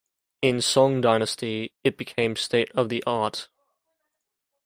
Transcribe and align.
In 0.41 0.61
Song 0.63 0.99
Dynasty, 1.03 1.73
it 1.83 1.95
became 1.95 2.35
state 2.35 2.71
of 2.71 2.89
the 2.89 3.03
art. 3.05 3.49